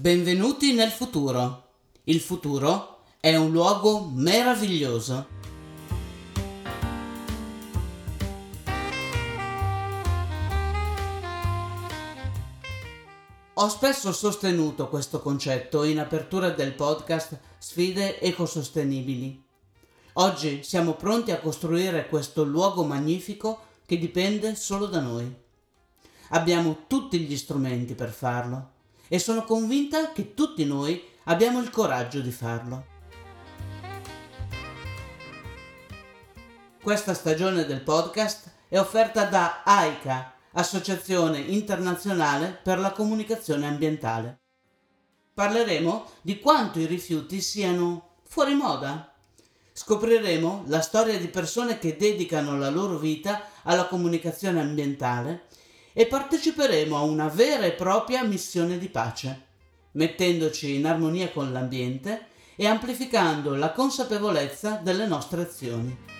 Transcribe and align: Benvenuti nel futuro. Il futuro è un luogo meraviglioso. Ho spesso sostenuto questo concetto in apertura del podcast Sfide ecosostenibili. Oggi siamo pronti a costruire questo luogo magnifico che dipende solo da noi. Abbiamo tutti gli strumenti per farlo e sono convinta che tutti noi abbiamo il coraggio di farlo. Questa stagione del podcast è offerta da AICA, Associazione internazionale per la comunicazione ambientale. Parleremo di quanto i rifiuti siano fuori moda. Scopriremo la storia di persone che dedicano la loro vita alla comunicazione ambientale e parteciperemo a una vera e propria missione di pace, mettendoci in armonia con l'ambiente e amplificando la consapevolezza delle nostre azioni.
Benvenuti 0.00 0.74
nel 0.74 0.90
futuro. 0.90 1.70
Il 2.04 2.20
futuro 2.20 3.02
è 3.18 3.34
un 3.34 3.50
luogo 3.50 4.08
meraviglioso. 4.14 5.26
Ho 13.54 13.68
spesso 13.68 14.12
sostenuto 14.12 14.88
questo 14.88 15.20
concetto 15.20 15.82
in 15.82 15.98
apertura 15.98 16.50
del 16.50 16.74
podcast 16.74 17.36
Sfide 17.58 18.20
ecosostenibili. 18.20 19.42
Oggi 20.12 20.62
siamo 20.62 20.94
pronti 20.94 21.32
a 21.32 21.40
costruire 21.40 22.06
questo 22.06 22.44
luogo 22.44 22.84
magnifico 22.84 23.62
che 23.84 23.98
dipende 23.98 24.54
solo 24.54 24.86
da 24.86 25.00
noi. 25.00 25.34
Abbiamo 26.28 26.84
tutti 26.86 27.18
gli 27.18 27.36
strumenti 27.36 27.96
per 27.96 28.10
farlo 28.10 28.76
e 29.08 29.18
sono 29.18 29.44
convinta 29.44 30.12
che 30.12 30.34
tutti 30.34 30.64
noi 30.64 31.02
abbiamo 31.24 31.60
il 31.60 31.70
coraggio 31.70 32.20
di 32.20 32.30
farlo. 32.30 32.96
Questa 36.80 37.14
stagione 37.14 37.64
del 37.64 37.82
podcast 37.82 38.52
è 38.68 38.78
offerta 38.78 39.24
da 39.24 39.62
AICA, 39.64 40.34
Associazione 40.52 41.38
internazionale 41.38 42.58
per 42.62 42.78
la 42.78 42.92
comunicazione 42.92 43.66
ambientale. 43.66 44.40
Parleremo 45.34 46.04
di 46.22 46.40
quanto 46.40 46.80
i 46.80 46.86
rifiuti 46.86 47.40
siano 47.40 48.16
fuori 48.24 48.54
moda. 48.54 49.12
Scopriremo 49.72 50.64
la 50.66 50.80
storia 50.80 51.18
di 51.18 51.28
persone 51.28 51.78
che 51.78 51.96
dedicano 51.96 52.58
la 52.58 52.70
loro 52.70 52.96
vita 52.96 53.42
alla 53.62 53.86
comunicazione 53.86 54.60
ambientale 54.60 55.46
e 55.98 56.06
parteciperemo 56.06 56.96
a 56.96 57.00
una 57.00 57.26
vera 57.26 57.64
e 57.64 57.72
propria 57.72 58.22
missione 58.22 58.78
di 58.78 58.88
pace, 58.88 59.46
mettendoci 59.94 60.76
in 60.76 60.86
armonia 60.86 61.28
con 61.32 61.50
l'ambiente 61.50 62.26
e 62.54 62.68
amplificando 62.68 63.56
la 63.56 63.72
consapevolezza 63.72 64.78
delle 64.80 65.08
nostre 65.08 65.42
azioni. 65.42 66.17